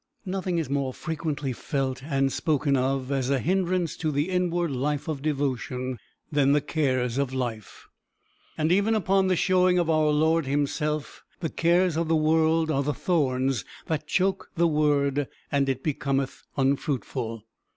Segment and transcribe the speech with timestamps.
[0.25, 5.07] Nothing is more frequently felt and spoken of, as a hindrance to the inward life
[5.07, 5.99] of devotion,
[6.31, 7.87] than the "cares of life;"
[8.57, 12.81] and even upon the showing of our Lord himself, the cares of the world are
[12.81, 17.43] the thorns that choke the word, and it becometh unfruitful.